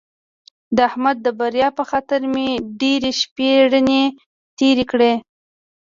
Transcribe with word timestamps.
د 0.75 0.77
احمد 0.89 1.17
د 1.25 1.27
بریا 1.39 1.69
په 1.77 1.83
خطر 1.89 2.21
مې 2.33 2.47
ډېرې 2.81 3.11
شپې 3.21 3.49
رڼې 3.71 4.03
تېرې 4.57 4.85
کړې. 4.91 5.13